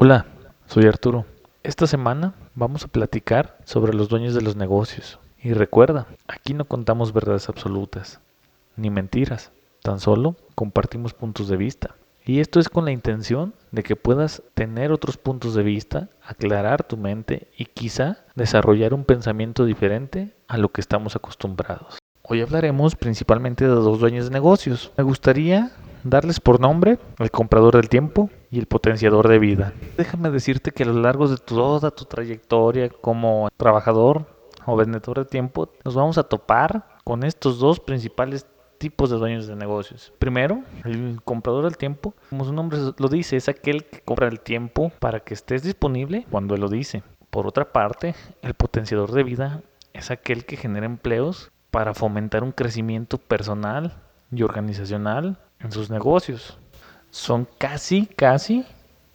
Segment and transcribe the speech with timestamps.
[0.00, 0.26] Hola,
[0.66, 1.26] soy Arturo.
[1.64, 5.18] Esta semana vamos a platicar sobre los dueños de los negocios.
[5.42, 8.20] Y recuerda, aquí no contamos verdades absolutas,
[8.76, 9.50] ni mentiras,
[9.82, 11.96] tan solo compartimos puntos de vista.
[12.24, 16.84] Y esto es con la intención de que puedas tener otros puntos de vista, aclarar
[16.84, 21.98] tu mente y quizá desarrollar un pensamiento diferente a lo que estamos acostumbrados.
[22.22, 24.92] Hoy hablaremos principalmente de dos dueños de negocios.
[24.96, 25.72] Me gustaría
[26.04, 29.72] darles por nombre el comprador del tiempo y el potenciador de vida.
[29.96, 34.26] Déjame decirte que a lo largo de toda tu trayectoria como trabajador
[34.66, 38.46] o vendedor de tiempo, nos vamos a topar con estos dos principales
[38.78, 40.12] tipos de dueños de negocios.
[40.18, 44.40] Primero, el comprador del tiempo, como su nombre lo dice, es aquel que compra el
[44.40, 47.02] tiempo para que estés disponible cuando él lo dice.
[47.30, 49.62] Por otra parte, el potenciador de vida
[49.92, 53.96] es aquel que genera empleos para fomentar un crecimiento personal
[54.30, 56.58] y organizacional en sus negocios.
[57.10, 58.64] Son casi, casi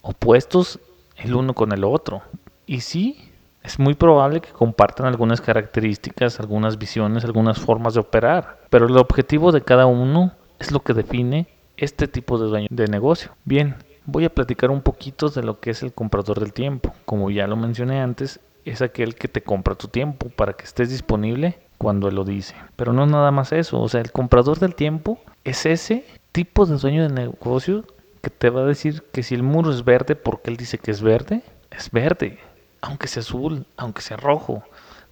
[0.01, 0.79] opuestos
[1.17, 2.21] el uno con el otro.
[2.65, 3.31] Y sí,
[3.63, 8.59] es muy probable que compartan algunas características, algunas visiones, algunas formas de operar.
[8.69, 12.87] Pero el objetivo de cada uno es lo que define este tipo de dueño de
[12.87, 13.31] negocio.
[13.45, 16.93] Bien, voy a platicar un poquito de lo que es el comprador del tiempo.
[17.05, 20.89] Como ya lo mencioné antes, es aquel que te compra tu tiempo para que estés
[20.89, 22.55] disponible cuando él lo dice.
[22.75, 26.77] Pero no nada más eso, o sea, el comprador del tiempo es ese tipo de
[26.77, 27.85] dueño de negocio
[28.21, 30.91] que te va a decir que si el muro es verde porque él dice que
[30.91, 32.39] es verde, es verde,
[32.81, 34.63] aunque sea azul, aunque sea rojo,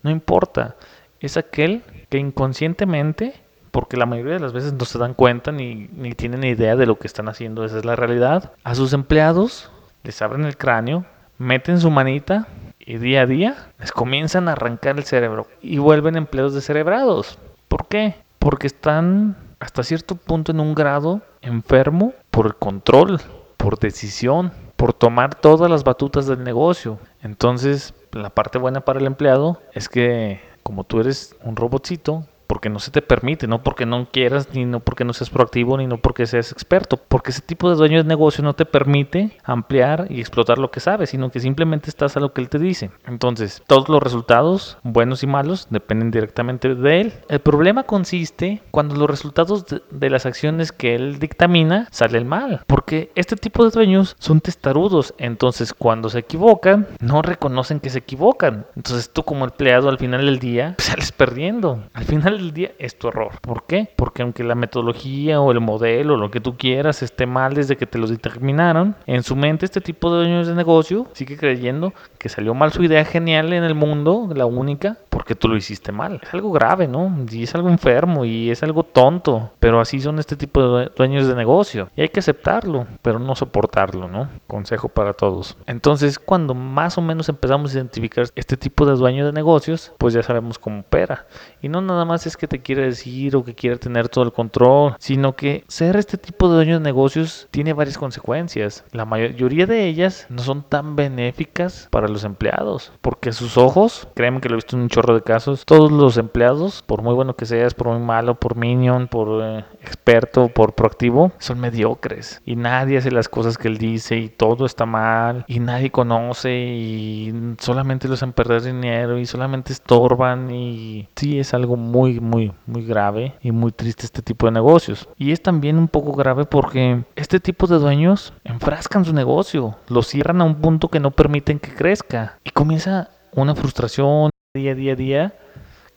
[0.04, 0.76] no importa.
[1.20, 3.36] Es aquel que inconscientemente,
[3.72, 6.86] porque la mayoría de las veces no se dan cuenta ni, ni tienen idea de
[6.86, 9.70] lo que están haciendo, esa es la realidad, a sus empleados
[10.04, 11.06] les abren el cráneo,
[11.38, 12.48] meten su manita
[12.80, 17.38] y día a día les comienzan a arrancar el cerebro y vuelven empleados descerebrados.
[17.68, 18.16] ¿Por qué?
[18.40, 23.22] Porque están hasta cierto punto en un grado enfermo por control,
[23.58, 26.98] por decisión, por tomar todas las batutas del negocio.
[27.22, 32.70] Entonces, la parte buena para el empleado es que como tú eres un robotcito, porque
[32.70, 35.88] no se te permite, no porque no quieras, ni no porque no seas proactivo, ni
[35.88, 40.08] no porque seas experto, porque ese tipo de dueño de negocio no te permite ampliar
[40.10, 42.92] y explotar lo que sabes, sino que simplemente estás a lo que él te dice.
[43.08, 47.14] Entonces, todos los resultados, buenos y malos, dependen directamente de él.
[47.30, 52.66] El problema consiste cuando los resultados de, de las acciones que él dictamina salen mal,
[52.68, 58.00] porque este tipo de dueños son testarudos, entonces cuando se equivocan, no reconocen que se
[58.00, 58.66] equivocan.
[58.76, 61.86] Entonces tú como empleado al final del día sales perdiendo.
[61.94, 63.32] Al final del día es tu error.
[63.42, 63.88] ¿Por qué?
[63.96, 67.78] Porque aunque la metodología o el modelo o lo que tú quieras esté mal desde
[67.78, 71.94] que te lo determinaron, en su mente este tipo de dueños de negocio sigue creyendo
[72.18, 75.92] que salió mal su idea genial en el mundo, la única, porque tú lo hiciste
[75.92, 76.20] mal.
[76.24, 77.26] Es algo grave, ¿no?
[77.30, 81.28] Y es algo enfermo y es algo tonto, pero así son este tipo de dueños
[81.28, 81.90] de negocio.
[81.96, 84.30] Y hay que aceptarlo, pero no soportarlo, ¿no?
[84.48, 85.58] Consejo para todos.
[85.68, 90.14] Entonces, cuando más o menos empezamos a identificar este tipo de dueño de negocios, pues
[90.14, 91.26] ya sabemos cómo opera.
[91.62, 94.96] Y no nada más que te quiere decir o que quiere tener todo el control,
[95.00, 98.84] sino que ser este tipo de dueño de negocios tiene varias consecuencias.
[98.92, 104.42] La mayoría de ellas no son tan benéficas para los empleados, porque sus ojos, créeme
[104.42, 107.36] que lo he visto en un chorro de casos, todos los empleados, por muy bueno
[107.36, 112.56] que seas, por muy malo, por minion, por eh, experto, por proactivo, son mediocres y
[112.56, 117.34] nadie hace las cosas que él dice y todo está mal y nadie conoce y
[117.60, 122.86] solamente los hacen perder dinero y solamente estorban y sí es algo muy muy muy
[122.86, 127.04] grave y muy triste este tipo de negocios y es también un poco grave porque
[127.16, 131.60] este tipo de dueños enfrascan su negocio lo cierran a un punto que no permiten
[131.60, 135.34] que crezca y comienza una frustración día día a día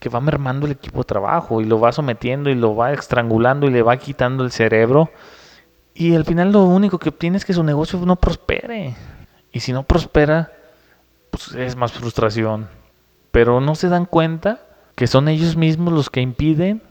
[0.04, 3.66] que va mermando el equipo de trabajo y lo va sometiendo y lo va estrangulando
[3.66, 5.10] y le va quitando el cerebro.
[5.94, 8.94] Y al final lo único que obtiene es que su negocio no prospere.
[9.50, 10.52] Y si no prospera,
[11.30, 12.68] pues es más frustración.
[13.30, 14.60] Pero no se dan cuenta
[14.94, 16.82] que son ellos mismos los que impiden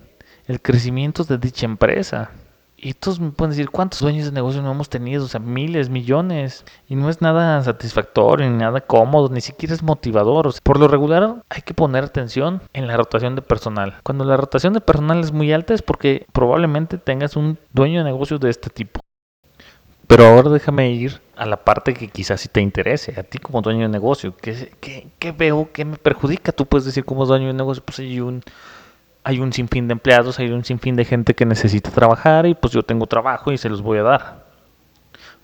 [0.48, 2.32] el crecimiento de dicha empresa.
[2.86, 5.24] Y todos me pueden decir, ¿cuántos dueños de negocio no hemos tenido?
[5.24, 6.66] O sea, miles, millones.
[6.90, 10.48] Y no es nada satisfactorio, ni nada cómodo, ni siquiera es motivador.
[10.48, 13.96] O sea, por lo regular hay que poner atención en la rotación de personal.
[14.04, 18.12] Cuando la rotación de personal es muy alta es porque probablemente tengas un dueño de
[18.12, 19.00] negocio de este tipo.
[20.16, 23.64] Pero ahora déjame ir a la parte que quizás sí te interese, a ti como
[23.64, 24.38] dueño de negocio.
[24.38, 25.72] ¿Qué, qué, qué veo?
[25.74, 26.52] ¿Qué me perjudica?
[26.52, 28.44] Tú puedes decir como dueño de negocio, pues hay un
[29.24, 32.72] hay un sinfín de empleados, hay un sinfín de gente que necesita trabajar y pues
[32.74, 34.46] yo tengo trabajo y se los voy a dar.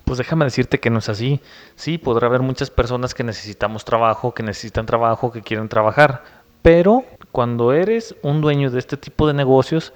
[0.05, 1.41] Pues déjame decirte que no es así.
[1.75, 6.23] Sí, podrá haber muchas personas que necesitamos trabajo, que necesitan trabajo, que quieren trabajar.
[6.61, 9.93] Pero cuando eres un dueño de este tipo de negocios,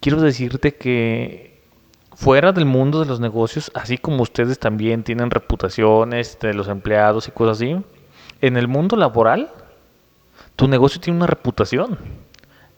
[0.00, 1.51] quiero decirte que
[2.14, 7.28] fuera del mundo de los negocios, así como ustedes también tienen reputaciones de los empleados
[7.28, 7.76] y cosas así,
[8.40, 9.50] en el mundo laboral,
[10.56, 11.98] tu negocio tiene una reputación.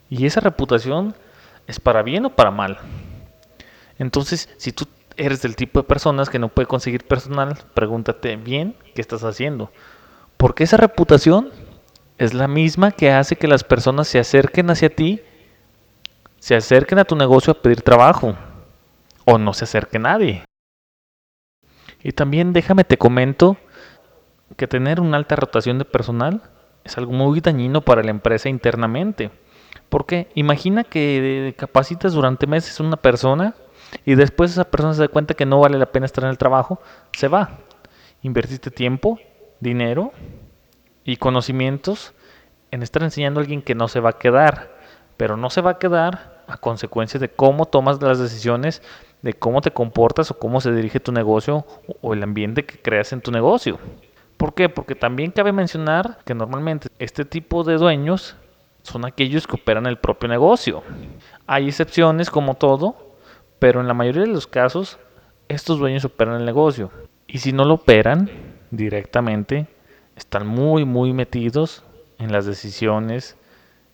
[0.08, 1.14] Y esa reputación
[1.66, 2.78] es para bien o para mal.
[3.98, 4.86] Entonces, si tú
[5.16, 9.70] eres del tipo de personas que no puede conseguir personal, pregúntate bien qué estás haciendo.
[10.36, 11.50] Porque esa reputación
[12.18, 15.20] es la misma que hace que las personas se acerquen hacia ti,
[16.38, 18.36] se acerquen a tu negocio a pedir trabajo
[19.24, 20.44] o no se acerque nadie.
[22.02, 23.56] Y también déjame te comento
[24.56, 26.42] que tener una alta rotación de personal
[26.84, 29.30] es algo muy dañino para la empresa internamente.
[29.88, 33.54] Porque imagina que capacitas durante meses una persona
[34.04, 36.38] y después esa persona se da cuenta que no vale la pena estar en el
[36.38, 36.80] trabajo,
[37.12, 37.58] se va.
[38.22, 39.18] Invertiste tiempo,
[39.60, 40.12] dinero
[41.04, 42.12] y conocimientos
[42.70, 44.76] en estar enseñando a alguien que no se va a quedar,
[45.16, 48.82] pero no se va a quedar a consecuencia de cómo tomas las decisiones,
[49.24, 51.64] de cómo te comportas o cómo se dirige tu negocio
[52.02, 53.78] o el ambiente que creas en tu negocio.
[54.36, 54.68] ¿Por qué?
[54.68, 58.36] Porque también cabe mencionar que normalmente este tipo de dueños
[58.82, 60.82] son aquellos que operan el propio negocio.
[61.46, 62.96] Hay excepciones como todo,
[63.58, 64.98] pero en la mayoría de los casos
[65.48, 66.90] estos dueños operan el negocio.
[67.26, 68.30] Y si no lo operan
[68.70, 69.66] directamente,
[70.16, 71.82] están muy, muy metidos
[72.18, 73.38] en las decisiones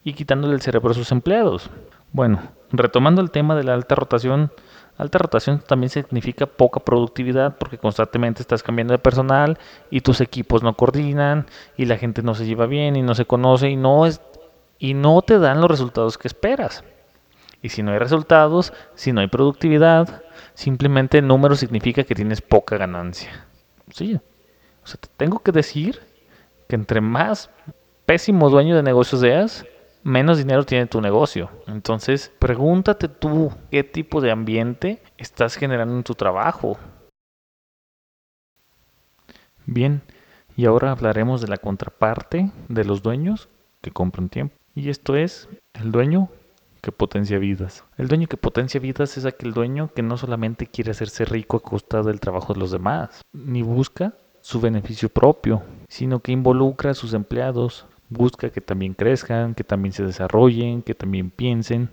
[0.02, 1.70] y quitándole el cerebro a sus empleados.
[2.12, 2.40] Bueno,
[2.72, 4.52] retomando el tema de la alta rotación,
[4.98, 9.58] alta rotación también significa poca productividad porque constantemente estás cambiando de personal
[9.90, 11.46] y tus equipos no coordinan
[11.76, 14.20] y la gente no se lleva bien y no se conoce y no es
[14.78, 16.82] y no te dan los resultados que esperas.
[17.62, 20.22] Y si no hay resultados, si no hay productividad,
[20.54, 23.46] simplemente el número significa que tienes poca ganancia.
[23.92, 24.18] Sí.
[24.82, 26.00] O sea, te tengo que decir
[26.66, 27.50] que entre más
[28.06, 29.66] pésimo dueño de negocios seas,
[30.02, 31.50] menos dinero tiene tu negocio.
[31.66, 36.78] Entonces, pregúntate tú qué tipo de ambiente estás generando en tu trabajo.
[39.66, 40.02] Bien,
[40.56, 43.48] y ahora hablaremos de la contraparte de los dueños
[43.80, 44.56] que compran tiempo.
[44.74, 46.28] Y esto es el dueño
[46.80, 47.84] que potencia vidas.
[47.96, 51.62] El dueño que potencia vidas es aquel dueño que no solamente quiere hacerse rico a
[51.62, 56.94] costa del trabajo de los demás, ni busca su beneficio propio, sino que involucra a
[56.94, 61.90] sus empleados, busca que también crezcan, que también se desarrollen, que también piensen.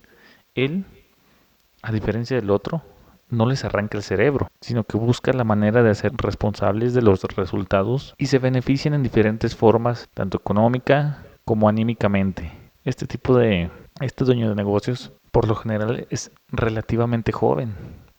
[0.56, 0.86] Él,
[1.82, 2.82] a diferencia del otro,
[3.30, 7.24] no les arranca el cerebro, sino que busca la manera de hacer responsables de los
[7.24, 12.52] resultados y se benefician en diferentes formas, tanto económica como anímicamente.
[12.84, 13.70] Este tipo de,
[14.02, 17.76] este dueño de negocios, por lo general, es relativamente joven,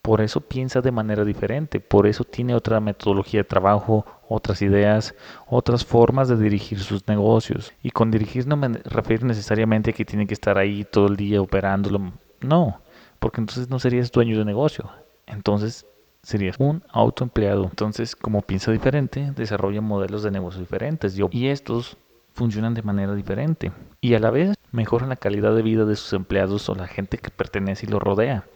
[0.09, 5.15] por eso piensa de manera diferente, por eso tiene otra metodología de trabajo, otras ideas,
[5.47, 7.75] otras formas de dirigir sus negocios.
[7.83, 11.17] Y con dirigir no me refiero necesariamente a que tiene que estar ahí todo el
[11.17, 12.15] día operándolo.
[12.41, 12.81] No,
[13.19, 14.89] porque entonces no serías dueño de negocio.
[15.27, 15.85] Entonces
[16.23, 17.65] serías un autoempleado.
[17.65, 21.19] Entonces, como piensa diferente, desarrolla modelos de negocio diferentes.
[21.33, 21.99] Y estos
[22.33, 23.73] funcionan de manera diferente.
[24.01, 27.19] Y a la vez mejoran la calidad de vida de sus empleados o la gente
[27.19, 28.47] que pertenece y lo rodea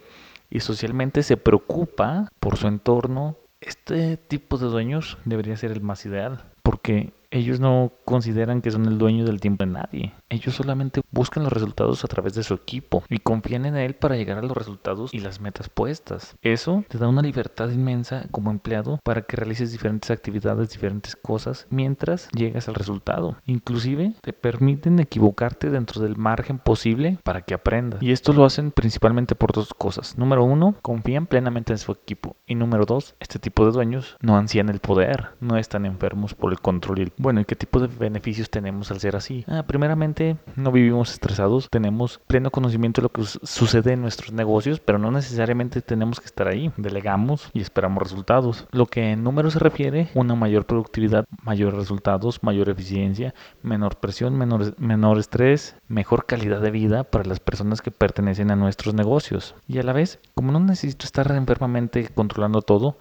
[0.53, 6.05] y socialmente se preocupa por su entorno, este tipo de dueños debería ser el más
[6.05, 10.13] ideal, porque ellos no consideran que son el dueño del tiempo de nadie.
[10.33, 14.17] Ellos solamente buscan los resultados a través de su equipo y confían en él para
[14.17, 16.37] llegar a los resultados y las metas puestas.
[16.41, 21.67] Eso te da una libertad inmensa como empleado para que realices diferentes actividades, diferentes cosas
[21.69, 23.37] mientras llegas al resultado.
[23.45, 28.03] Inclusive te permiten equivocarte dentro del margen posible para que aprendas.
[28.03, 30.17] Y esto lo hacen principalmente por dos cosas.
[30.17, 32.37] Número uno, confían plenamente en su equipo.
[32.47, 36.53] Y número dos, este tipo de dueños no ansían el poder, no están enfermos por
[36.53, 39.45] el control bueno, ¿y qué tipo de beneficios tenemos al ser así?
[39.49, 40.22] Ah, primeramente,
[40.57, 45.11] no vivimos estresados, tenemos pleno conocimiento de lo que sucede en nuestros negocios, pero no
[45.11, 46.73] necesariamente tenemos que estar ahí.
[46.77, 48.67] Delegamos y esperamos resultados.
[48.73, 54.37] Lo que en números se refiere, una mayor productividad, mayores resultados, mayor eficiencia, menor presión,
[54.37, 59.55] menor, menor estrés, mejor calidad de vida para las personas que pertenecen a nuestros negocios.
[59.69, 62.97] Y a la vez, como no necesito estar enfermamente controlando todo,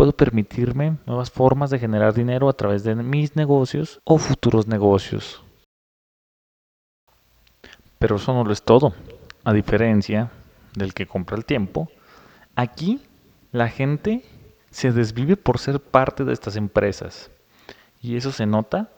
[0.00, 5.42] puedo permitirme nuevas formas de generar dinero a través de mis negocios o futuros negocios.
[8.00, 8.94] Pero eso no lo es todo.
[9.44, 10.30] A diferencia
[10.74, 11.88] del que compra el tiempo,
[12.56, 13.02] aquí
[13.52, 14.24] la gente
[14.70, 17.30] se desvive por ser parte de estas empresas.
[18.00, 18.88] Y eso se nota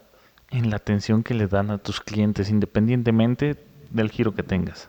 [0.50, 3.56] en la atención que le dan a tus clientes independientemente
[3.90, 4.88] del giro que tengas.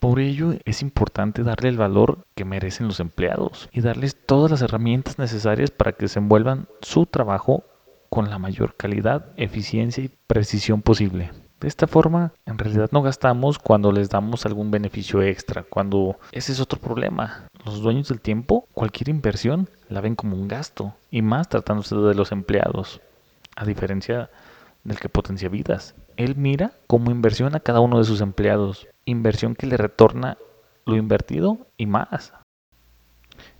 [0.00, 4.62] Por ello es importante darle el valor que merecen los empleados y darles todas las
[4.62, 7.62] herramientas necesarias para que desenvuelvan su trabajo
[8.08, 11.30] con la mayor calidad, eficiencia y precisión posible.
[11.60, 16.52] De esta forma, en realidad no gastamos cuando les damos algún beneficio extra, cuando ese
[16.52, 17.48] es otro problema.
[17.64, 22.14] Los dueños del tiempo, cualquier inversión, la ven como un gasto, y más tratándose de
[22.14, 23.00] los empleados,
[23.56, 24.30] a diferencia
[24.82, 25.94] del que potencia vidas.
[26.16, 30.36] Él mira como inversión a cada uno de sus empleados, inversión que le retorna
[30.84, 32.32] lo invertido y más.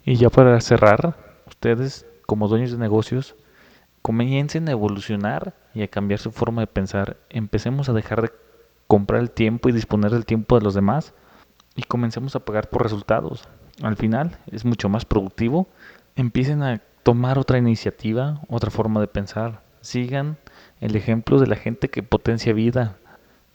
[0.04, 3.34] Y ya para cerrar, ustedes como dueños de negocios,
[4.04, 7.16] comiencen a evolucionar y a cambiar su forma de pensar.
[7.30, 8.32] Empecemos a dejar de
[8.86, 11.14] comprar el tiempo y disponer del tiempo de los demás
[11.74, 13.48] y comencemos a pagar por resultados.
[13.82, 15.68] Al final es mucho más productivo.
[16.16, 19.62] Empiecen a tomar otra iniciativa, otra forma de pensar.
[19.80, 20.36] Sigan
[20.82, 22.98] el ejemplo de la gente que potencia vida,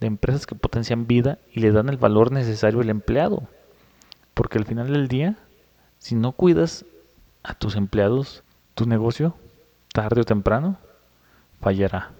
[0.00, 3.44] de empresas que potencian vida y le dan el valor necesario al empleado.
[4.34, 5.36] Porque al final del día,
[5.98, 6.84] si no cuidas
[7.44, 8.42] a tus empleados,
[8.74, 9.36] tu negocio,
[9.92, 10.76] tarde o temprano,
[11.60, 12.19] fallará.